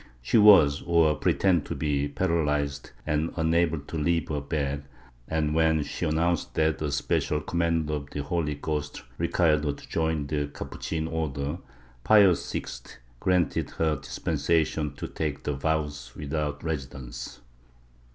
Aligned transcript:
She 0.19 0.39
was, 0.39 0.81
or 0.87 1.13
pre 1.13 1.35
tended 1.35 1.67
to 1.67 1.75
be, 1.75 2.07
paralyzed 2.07 2.89
and 3.05 3.31
unable 3.35 3.77
to 3.81 3.99
leave 3.99 4.29
her 4.29 4.41
bed 4.41 4.85
and, 5.27 5.53
when 5.53 5.83
she 5.83 6.05
announced 6.07 6.55
that 6.55 6.81
a 6.81 6.91
special 6.91 7.39
command 7.39 7.91
of 7.91 8.09
the 8.09 8.23
Holy 8.23 8.55
Ghost 8.55 9.03
required 9.19 9.63
her 9.63 9.73
to 9.73 9.89
join 9.89 10.25
the 10.25 10.47
Capuchin 10.47 11.07
Order, 11.07 11.59
Pius 12.03 12.51
VI 12.51 12.63
granted 13.19 13.69
her 13.77 13.93
a 13.93 14.01
dispensation 14.01 14.95
to 14.95 15.07
take 15.07 15.43
the 15.43 15.53
vows 15.53 16.13
without 16.15 16.63
residence. 16.63 17.41